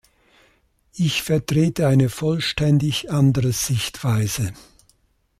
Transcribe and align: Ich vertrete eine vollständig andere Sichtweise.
Ich 0.95 1.21
vertrete 1.21 1.87
eine 1.87 2.09
vollständig 2.09 3.11
andere 3.11 3.51
Sichtweise. 3.51 4.51